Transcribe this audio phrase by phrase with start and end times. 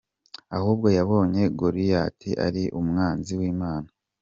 [0.57, 3.89] Ahubwo yabonye Goliath ari umwanzi w’Imana.